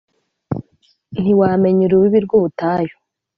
[1.21, 2.95] Ntiwamenya urubibi rw’ubutayu